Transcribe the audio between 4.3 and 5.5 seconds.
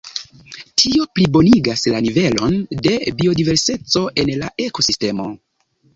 la ekosistemo.